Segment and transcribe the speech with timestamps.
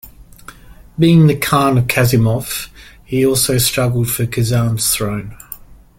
[0.97, 2.69] Being the khan of Kasimov,
[3.05, 5.37] he also struggled for Kazan's throne.